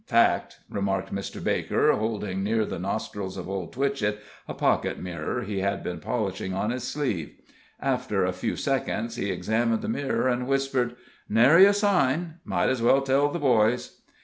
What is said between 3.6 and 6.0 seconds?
Twitchett a pocket mirror he had been